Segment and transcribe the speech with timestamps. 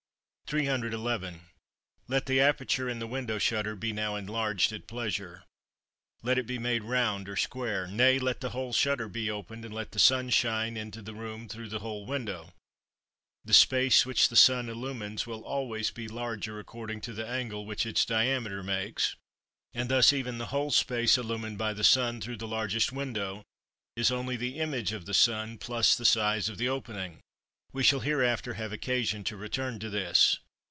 [0.51, 1.43] 311.
[2.09, 5.45] Let the aperture in the window shutter be now enlarged at pleasure,
[6.23, 9.73] let it be made round or square, nay, let the whole shutter be opened, and
[9.73, 12.49] let the sun shine into the room through the whole window;
[13.45, 17.85] the space which the sun illumines will always be larger according to the angle which
[17.85, 19.15] its diameter makes;
[19.73, 23.41] and thus even the whole space illumined by the sun through the largest window
[23.95, 27.21] is only the image of the sun plus the size of the opening.
[27.73, 30.39] We shall hereafter have occasion to return to this.